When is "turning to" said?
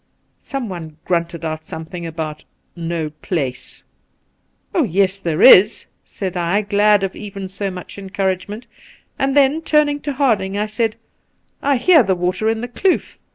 9.61-10.13